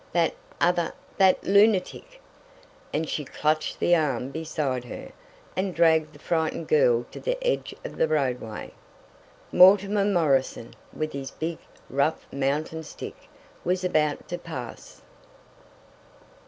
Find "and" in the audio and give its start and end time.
2.91-3.07, 5.55-5.75